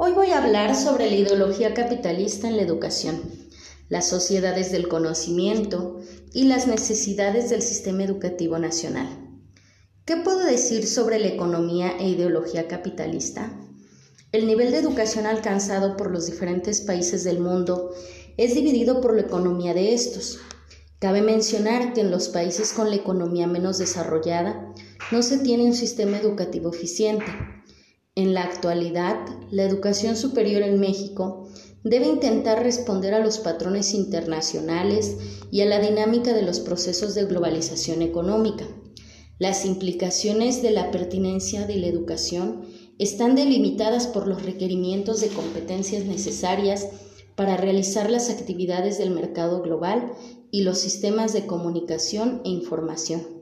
Hoy 0.00 0.12
voy 0.12 0.28
a 0.28 0.44
hablar 0.44 0.76
sobre 0.76 1.10
la 1.10 1.16
ideología 1.16 1.74
capitalista 1.74 2.46
en 2.46 2.56
la 2.56 2.62
educación, 2.62 3.20
las 3.88 4.08
sociedades 4.08 4.70
del 4.70 4.86
conocimiento 4.86 5.98
y 6.32 6.44
las 6.44 6.68
necesidades 6.68 7.50
del 7.50 7.62
sistema 7.62 8.04
educativo 8.04 8.60
nacional. 8.60 9.08
¿Qué 10.04 10.16
puedo 10.18 10.44
decir 10.44 10.86
sobre 10.86 11.18
la 11.18 11.26
economía 11.26 11.96
e 11.98 12.10
ideología 12.10 12.68
capitalista? 12.68 13.50
El 14.30 14.46
nivel 14.46 14.70
de 14.70 14.78
educación 14.78 15.26
alcanzado 15.26 15.96
por 15.96 16.12
los 16.12 16.26
diferentes 16.26 16.80
países 16.80 17.24
del 17.24 17.40
mundo 17.40 17.90
es 18.36 18.54
dividido 18.54 19.00
por 19.00 19.16
la 19.16 19.22
economía 19.22 19.74
de 19.74 19.94
estos. 19.94 20.38
Cabe 21.00 21.22
mencionar 21.22 21.92
que 21.92 22.02
en 22.02 22.12
los 22.12 22.28
países 22.28 22.72
con 22.72 22.90
la 22.90 22.96
economía 22.96 23.48
menos 23.48 23.78
desarrollada 23.78 24.72
no 25.10 25.22
se 25.22 25.38
tiene 25.38 25.64
un 25.64 25.74
sistema 25.74 26.18
educativo 26.18 26.70
eficiente 26.72 27.26
en 28.18 28.34
la 28.34 28.42
actualidad, 28.42 29.16
la 29.52 29.62
educación 29.62 30.16
superior 30.16 30.62
en 30.62 30.80
México 30.80 31.46
debe 31.84 32.08
intentar 32.08 32.60
responder 32.60 33.14
a 33.14 33.20
los 33.20 33.38
patrones 33.38 33.94
internacionales 33.94 35.16
y 35.52 35.60
a 35.60 35.66
la 35.66 35.78
dinámica 35.78 36.32
de 36.32 36.42
los 36.42 36.58
procesos 36.58 37.14
de 37.14 37.26
globalización 37.26 38.02
económica. 38.02 38.66
Las 39.38 39.64
implicaciones 39.64 40.62
de 40.62 40.72
la 40.72 40.90
pertinencia 40.90 41.64
de 41.64 41.76
la 41.76 41.86
educación 41.86 42.62
están 42.98 43.36
delimitadas 43.36 44.08
por 44.08 44.26
los 44.26 44.42
requerimientos 44.42 45.20
de 45.20 45.28
competencias 45.28 46.04
necesarias 46.04 46.88
para 47.36 47.56
realizar 47.56 48.10
las 48.10 48.30
actividades 48.30 48.98
del 48.98 49.12
mercado 49.12 49.62
global 49.62 50.12
y 50.50 50.62
los 50.62 50.78
sistemas 50.78 51.32
de 51.32 51.46
comunicación 51.46 52.42
e 52.44 52.48
información. 52.48 53.38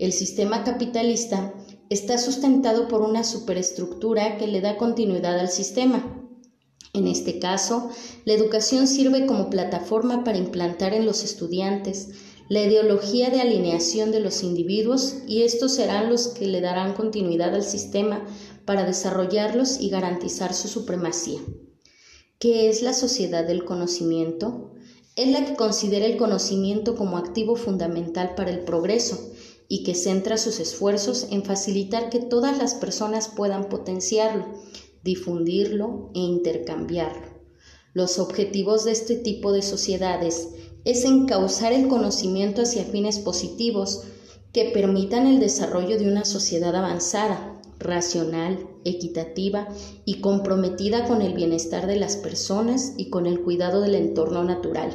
El 0.00 0.12
sistema 0.12 0.64
capitalista 0.64 1.54
está 1.92 2.16
sustentado 2.16 2.88
por 2.88 3.02
una 3.02 3.22
superestructura 3.22 4.38
que 4.38 4.46
le 4.46 4.60
da 4.60 4.76
continuidad 4.76 5.38
al 5.38 5.50
sistema. 5.50 6.18
En 6.94 7.06
este 7.06 7.38
caso, 7.38 7.90
la 8.24 8.32
educación 8.32 8.86
sirve 8.86 9.26
como 9.26 9.50
plataforma 9.50 10.24
para 10.24 10.38
implantar 10.38 10.94
en 10.94 11.06
los 11.06 11.22
estudiantes 11.22 12.08
la 12.48 12.62
ideología 12.62 13.30
de 13.30 13.40
alineación 13.40 14.10
de 14.10 14.20
los 14.20 14.42
individuos 14.42 15.16
y 15.26 15.42
estos 15.42 15.74
serán 15.74 16.10
los 16.10 16.28
que 16.28 16.46
le 16.46 16.60
darán 16.60 16.94
continuidad 16.94 17.54
al 17.54 17.62
sistema 17.62 18.26
para 18.64 18.84
desarrollarlos 18.84 19.80
y 19.80 19.90
garantizar 19.90 20.52
su 20.54 20.68
supremacía. 20.68 21.40
¿Qué 22.38 22.68
es 22.68 22.82
la 22.82 22.92
sociedad 22.92 23.46
del 23.46 23.64
conocimiento? 23.64 24.72
Es 25.14 25.28
la 25.28 25.44
que 25.44 25.54
considera 25.54 26.06
el 26.06 26.16
conocimiento 26.16 26.96
como 26.96 27.16
activo 27.16 27.54
fundamental 27.54 28.34
para 28.34 28.50
el 28.50 28.60
progreso 28.60 29.32
y 29.68 29.84
que 29.84 29.94
centra 29.94 30.38
sus 30.38 30.60
esfuerzos 30.60 31.28
en 31.30 31.44
facilitar 31.44 32.10
que 32.10 32.18
todas 32.18 32.58
las 32.58 32.74
personas 32.74 33.28
puedan 33.28 33.68
potenciarlo, 33.68 34.46
difundirlo 35.02 36.10
e 36.14 36.20
intercambiarlo. 36.20 37.26
Los 37.94 38.18
objetivos 38.18 38.84
de 38.84 38.92
este 38.92 39.16
tipo 39.16 39.52
de 39.52 39.62
sociedades 39.62 40.48
es 40.84 41.04
encauzar 41.04 41.72
el 41.72 41.88
conocimiento 41.88 42.62
hacia 42.62 42.84
fines 42.84 43.18
positivos 43.18 44.04
que 44.52 44.70
permitan 44.72 45.26
el 45.26 45.40
desarrollo 45.40 45.98
de 45.98 46.08
una 46.08 46.24
sociedad 46.24 46.74
avanzada, 46.74 47.60
racional, 47.78 48.66
equitativa 48.84 49.68
y 50.04 50.20
comprometida 50.20 51.06
con 51.06 51.22
el 51.22 51.34
bienestar 51.34 51.86
de 51.86 51.96
las 51.96 52.16
personas 52.16 52.94
y 52.96 53.10
con 53.10 53.26
el 53.26 53.40
cuidado 53.42 53.80
del 53.80 53.94
entorno 53.94 54.44
natural. 54.44 54.90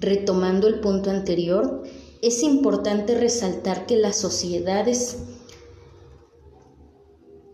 Retomando 0.00 0.66
el 0.66 0.80
punto 0.80 1.10
anterior, 1.10 1.82
es 2.22 2.42
importante 2.42 3.18
resaltar 3.18 3.86
que 3.86 3.96
las 3.96 4.16
sociedades 4.16 5.18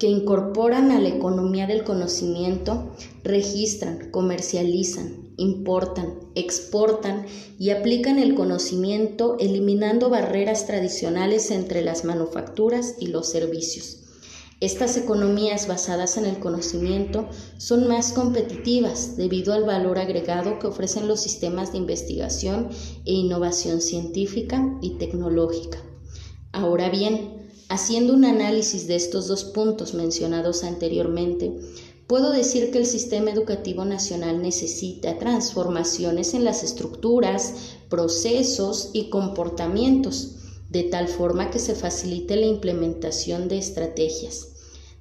que 0.00 0.06
incorporan 0.06 0.91
a 0.91 0.98
la 0.98 1.11
economía 1.11 1.67
del 1.67 1.84
conocimiento 1.84 2.91
registran, 3.22 4.11
comercializan, 4.11 5.34
importan, 5.36 6.20
exportan 6.34 7.27
y 7.58 7.69
aplican 7.70 8.18
el 8.18 8.35
conocimiento 8.35 9.36
eliminando 9.39 10.08
barreras 10.08 10.67
tradicionales 10.67 11.51
entre 11.51 11.83
las 11.83 12.05
manufacturas 12.05 12.95
y 12.98 13.08
los 13.08 13.29
servicios. 13.29 13.99
Estas 14.61 14.98
economías 14.98 15.67
basadas 15.69 16.19
en 16.19 16.27
el 16.27 16.39
conocimiento 16.39 17.27
son 17.57 17.89
más 17.89 18.13
competitivas 18.13 19.17
debido 19.17 19.55
al 19.55 19.65
valor 19.65 19.98
agregado 19.98 20.59
que 20.59 20.67
ofrecen 20.67 21.09
los 21.09 21.23
sistemas 21.23 21.73
de 21.73 21.79
investigación 21.79 22.69
e 23.07 23.13
innovación 23.15 23.81
científica 23.81 24.79
y 24.83 24.98
tecnológica. 24.98 25.79
Ahora 26.53 26.91
bien, 26.91 27.48
haciendo 27.71 28.13
un 28.13 28.27
análisis 28.27 28.87
de 28.87 28.97
estos 28.97 29.29
dos 29.29 29.45
puntos 29.45 29.95
mencionados 29.95 30.63
anteriormente, 30.63 31.59
puedo 32.07 32.31
decir 32.31 32.71
que 32.71 32.79
el 32.79 32.87
sistema 32.87 33.31
educativo 33.31 33.87
nacional 33.87 34.42
necesita 34.42 35.19
transformaciones 35.19 36.35
en 36.35 36.45
las 36.45 36.63
estructuras, 36.65 37.79
procesos 37.89 38.91
y 38.92 39.09
comportamientos 39.09 40.37
de 40.70 40.85
tal 40.85 41.08
forma 41.08 41.51
que 41.51 41.58
se 41.58 41.75
facilite 41.75 42.36
la 42.36 42.47
implementación 42.47 43.48
de 43.48 43.58
estrategias. 43.58 44.48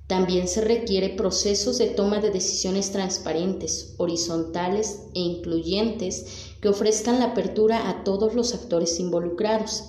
También 0.08 0.48
se 0.48 0.62
requiere 0.62 1.10
procesos 1.10 1.78
de 1.78 1.86
toma 1.86 2.20
de 2.20 2.32
decisiones 2.32 2.92
transparentes, 2.92 3.94
horizontales 3.98 5.02
e 5.14 5.20
incluyentes 5.20 6.26
que 6.60 6.70
ofrezcan 6.70 7.20
la 7.20 7.26
apertura 7.26 7.88
a 7.88 8.04
todos 8.04 8.34
los 8.34 8.56
actores 8.56 9.00
involucrados. 9.00 9.84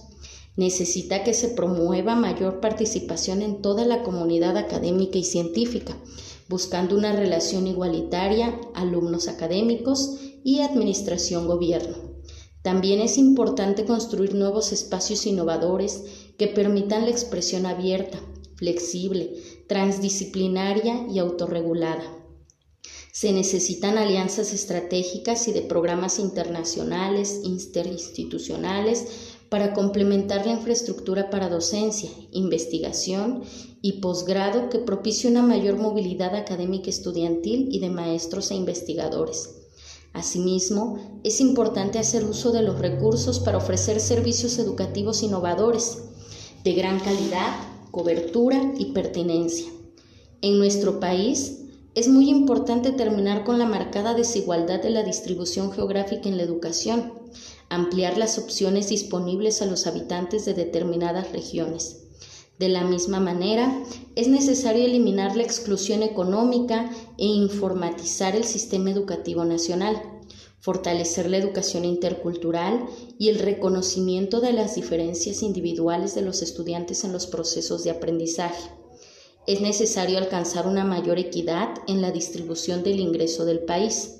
Necesita 0.56 1.24
que 1.24 1.32
se 1.32 1.48
promueva 1.48 2.14
mayor 2.16 2.60
participación 2.60 3.40
en 3.40 3.62
toda 3.62 3.86
la 3.86 4.02
comunidad 4.02 4.58
académica 4.58 5.16
y 5.16 5.24
científica, 5.24 5.96
buscando 6.50 6.98
una 6.98 7.16
relación 7.16 7.66
igualitaria 7.66 8.60
alumnos 8.74 9.26
académicos 9.26 10.18
y 10.44 10.60
administración 10.60 11.46
gobierno. 11.46 12.09
También 12.62 13.00
es 13.00 13.16
importante 13.16 13.86
construir 13.86 14.34
nuevos 14.34 14.72
espacios 14.72 15.24
innovadores 15.26 16.04
que 16.36 16.46
permitan 16.46 17.04
la 17.04 17.10
expresión 17.10 17.64
abierta, 17.64 18.20
flexible, 18.56 19.34
transdisciplinaria 19.66 21.06
y 21.08 21.18
autorregulada. 21.18 22.04
Se 23.12 23.32
necesitan 23.32 23.98
alianzas 23.98 24.52
estratégicas 24.52 25.48
y 25.48 25.52
de 25.52 25.62
programas 25.62 26.18
internacionales, 26.18 27.40
interinstitucionales, 27.44 29.06
para 29.48 29.72
complementar 29.72 30.46
la 30.46 30.52
infraestructura 30.52 31.28
para 31.28 31.48
docencia, 31.48 32.08
investigación 32.30 33.42
y 33.82 34.00
posgrado 34.00 34.68
que 34.68 34.78
propicie 34.78 35.28
una 35.28 35.42
mayor 35.42 35.76
movilidad 35.76 36.36
académica 36.36 36.88
estudiantil 36.88 37.68
y 37.72 37.80
de 37.80 37.90
maestros 37.90 38.52
e 38.52 38.54
investigadores. 38.54 39.59
Asimismo, 40.12 41.20
es 41.22 41.40
importante 41.40 41.98
hacer 41.98 42.24
uso 42.24 42.50
de 42.50 42.62
los 42.62 42.78
recursos 42.78 43.38
para 43.38 43.58
ofrecer 43.58 44.00
servicios 44.00 44.58
educativos 44.58 45.22
innovadores, 45.22 45.98
de 46.64 46.72
gran 46.72 46.98
calidad, 47.00 47.54
cobertura 47.90 48.72
y 48.76 48.92
pertinencia. 48.92 49.70
En 50.42 50.58
nuestro 50.58 51.00
país, 51.00 51.60
es 51.94 52.08
muy 52.08 52.28
importante 52.28 52.92
terminar 52.92 53.44
con 53.44 53.58
la 53.58 53.66
marcada 53.66 54.14
desigualdad 54.14 54.80
de 54.82 54.90
la 54.90 55.02
distribución 55.02 55.72
geográfica 55.72 56.28
en 56.28 56.36
la 56.36 56.44
educación, 56.44 57.12
ampliar 57.68 58.18
las 58.18 58.38
opciones 58.38 58.88
disponibles 58.88 59.62
a 59.62 59.66
los 59.66 59.86
habitantes 59.86 60.44
de 60.44 60.54
determinadas 60.54 61.32
regiones. 61.32 62.09
De 62.60 62.68
la 62.68 62.84
misma 62.84 63.20
manera, 63.20 63.82
es 64.16 64.28
necesario 64.28 64.84
eliminar 64.84 65.34
la 65.34 65.42
exclusión 65.42 66.02
económica 66.02 66.90
e 67.16 67.24
informatizar 67.24 68.36
el 68.36 68.44
sistema 68.44 68.90
educativo 68.90 69.46
nacional, 69.46 69.96
fortalecer 70.60 71.30
la 71.30 71.38
educación 71.38 71.86
intercultural 71.86 72.84
y 73.18 73.30
el 73.30 73.38
reconocimiento 73.38 74.42
de 74.42 74.52
las 74.52 74.74
diferencias 74.74 75.42
individuales 75.42 76.14
de 76.14 76.20
los 76.20 76.42
estudiantes 76.42 77.02
en 77.04 77.12
los 77.12 77.26
procesos 77.26 77.82
de 77.82 77.92
aprendizaje. 77.92 78.68
Es 79.46 79.62
necesario 79.62 80.18
alcanzar 80.18 80.66
una 80.66 80.84
mayor 80.84 81.18
equidad 81.18 81.70
en 81.86 82.02
la 82.02 82.10
distribución 82.12 82.82
del 82.82 83.00
ingreso 83.00 83.46
del 83.46 83.60
país. 83.60 84.16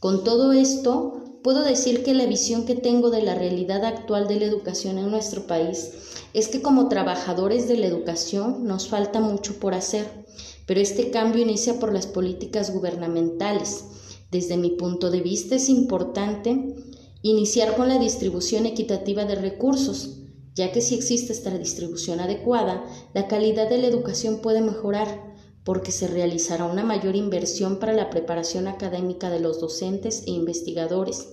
Con 0.00 0.24
todo 0.24 0.50
esto, 0.50 1.22
puedo 1.46 1.62
decir 1.62 2.02
que 2.02 2.12
la 2.12 2.26
visión 2.26 2.66
que 2.66 2.74
tengo 2.74 3.08
de 3.10 3.22
la 3.22 3.36
realidad 3.36 3.84
actual 3.84 4.26
de 4.26 4.34
la 4.34 4.46
educación 4.46 4.98
en 4.98 5.12
nuestro 5.12 5.46
país 5.46 5.92
es 6.34 6.48
que 6.48 6.60
como 6.60 6.88
trabajadores 6.88 7.68
de 7.68 7.76
la 7.76 7.86
educación 7.86 8.66
nos 8.66 8.88
falta 8.88 9.20
mucho 9.20 9.60
por 9.60 9.72
hacer, 9.72 10.26
pero 10.66 10.80
este 10.80 11.12
cambio 11.12 11.42
inicia 11.42 11.78
por 11.78 11.92
las 11.92 12.08
políticas 12.08 12.72
gubernamentales. 12.72 13.84
Desde 14.32 14.56
mi 14.56 14.70
punto 14.70 15.12
de 15.12 15.20
vista 15.20 15.54
es 15.54 15.68
importante 15.68 16.74
iniciar 17.22 17.76
con 17.76 17.88
la 17.88 18.00
distribución 18.00 18.66
equitativa 18.66 19.24
de 19.24 19.36
recursos, 19.36 20.22
ya 20.56 20.72
que 20.72 20.80
si 20.80 20.96
existe 20.96 21.32
esta 21.32 21.56
distribución 21.56 22.18
adecuada, 22.18 22.84
la 23.14 23.28
calidad 23.28 23.68
de 23.68 23.78
la 23.78 23.86
educación 23.86 24.40
puede 24.40 24.62
mejorar 24.62 25.25
porque 25.66 25.90
se 25.90 26.06
realizará 26.06 26.64
una 26.64 26.84
mayor 26.84 27.16
inversión 27.16 27.80
para 27.80 27.92
la 27.92 28.08
preparación 28.08 28.68
académica 28.68 29.30
de 29.30 29.40
los 29.40 29.60
docentes 29.60 30.22
e 30.28 30.30
investigadores, 30.30 31.26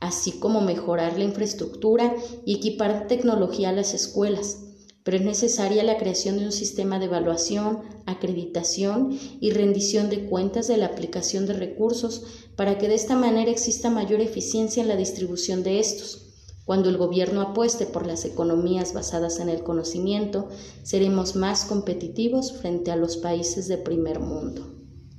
así 0.00 0.32
como 0.32 0.62
mejorar 0.62 1.18
la 1.18 1.24
infraestructura 1.24 2.16
y 2.46 2.56
equipar 2.56 3.06
tecnología 3.08 3.68
a 3.68 3.72
las 3.72 3.92
escuelas. 3.92 4.60
pero 5.02 5.18
es 5.18 5.22
necesaria 5.22 5.84
la 5.84 5.98
creación 5.98 6.38
de 6.38 6.46
un 6.46 6.52
sistema 6.52 6.98
de 6.98 7.04
evaluación, 7.04 7.82
acreditación 8.06 9.18
y 9.38 9.50
rendición 9.50 10.08
de 10.08 10.24
cuentas 10.30 10.66
de 10.66 10.78
la 10.78 10.86
aplicación 10.86 11.44
de 11.44 11.52
recursos 11.52 12.22
para 12.56 12.78
que 12.78 12.88
de 12.88 12.94
esta 12.94 13.14
manera 13.14 13.50
exista 13.50 13.90
mayor 13.90 14.22
eficiencia 14.22 14.82
en 14.82 14.88
la 14.88 14.96
distribución 14.96 15.62
de 15.62 15.78
estos. 15.78 16.23
Cuando 16.64 16.88
el 16.88 16.96
gobierno 16.96 17.42
apueste 17.42 17.84
por 17.84 18.06
las 18.06 18.24
economías 18.24 18.94
basadas 18.94 19.38
en 19.38 19.50
el 19.50 19.62
conocimiento, 19.62 20.48
seremos 20.82 21.36
más 21.36 21.66
competitivos 21.66 22.52
frente 22.52 22.90
a 22.90 22.96
los 22.96 23.18
países 23.18 23.68
de 23.68 23.76
primer 23.76 24.18
mundo. 24.18 24.73